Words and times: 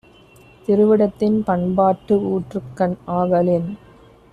திருவிடத்தின் 0.65 1.37
பண்பாட்டு 1.43 2.17
ஊற்றுக்கண் 2.31 2.97
ஆகலின் 3.15 3.69